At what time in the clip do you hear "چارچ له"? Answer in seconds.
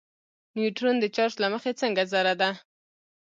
1.15-1.47